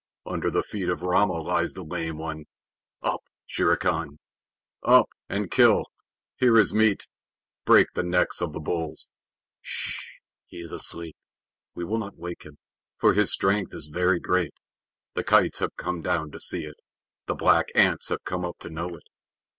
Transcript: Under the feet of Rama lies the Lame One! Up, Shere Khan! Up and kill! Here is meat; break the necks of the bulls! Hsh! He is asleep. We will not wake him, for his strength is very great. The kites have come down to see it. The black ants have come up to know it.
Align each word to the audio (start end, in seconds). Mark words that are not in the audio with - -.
Under 0.25 0.49
the 0.49 0.63
feet 0.63 0.89
of 0.89 1.03
Rama 1.03 1.39
lies 1.43 1.73
the 1.73 1.83
Lame 1.83 2.17
One! 2.17 2.45
Up, 3.03 3.21
Shere 3.45 3.77
Khan! 3.77 4.17
Up 4.81 5.07
and 5.29 5.51
kill! 5.51 5.83
Here 6.37 6.57
is 6.57 6.73
meat; 6.73 7.05
break 7.65 7.87
the 7.93 8.01
necks 8.01 8.41
of 8.41 8.51
the 8.51 8.59
bulls! 8.59 9.11
Hsh! 9.61 10.01
He 10.47 10.57
is 10.59 10.71
asleep. 10.71 11.15
We 11.75 11.85
will 11.85 11.99
not 11.99 12.17
wake 12.17 12.45
him, 12.47 12.57
for 12.97 13.13
his 13.13 13.31
strength 13.31 13.75
is 13.75 13.91
very 13.93 14.19
great. 14.19 14.55
The 15.13 15.23
kites 15.23 15.59
have 15.59 15.75
come 15.77 16.01
down 16.01 16.31
to 16.31 16.39
see 16.39 16.65
it. 16.65 16.77
The 17.27 17.35
black 17.35 17.67
ants 17.75 18.09
have 18.09 18.23
come 18.23 18.43
up 18.43 18.57
to 18.61 18.71
know 18.71 18.95
it. 18.95 19.03